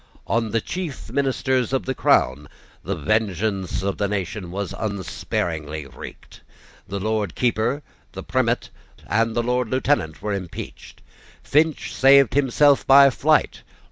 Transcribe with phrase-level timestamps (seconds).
[0.25, 2.49] On the chief ministers of the crown
[2.83, 6.41] the vengeance of the nation was unsparingly wreaked.
[6.87, 7.83] The Lord Keeper,
[8.13, 8.71] the Primate,
[9.07, 11.03] the Lord Lieutenant were impeached.
[11.43, 13.61] Finch saved himself by flight.